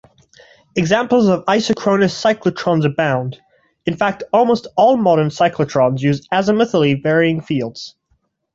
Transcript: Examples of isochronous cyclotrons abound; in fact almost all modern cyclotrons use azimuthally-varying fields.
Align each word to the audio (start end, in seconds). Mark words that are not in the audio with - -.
Examples 0.75 1.27
of 1.29 1.45
isochronous 1.45 2.09
cyclotrons 2.19 2.87
abound; 2.87 3.39
in 3.85 3.95
fact 3.95 4.23
almost 4.33 4.65
all 4.75 4.97
modern 4.97 5.27
cyclotrons 5.27 5.99
use 6.01 6.27
azimuthally-varying 6.33 7.39
fields. 7.39 7.95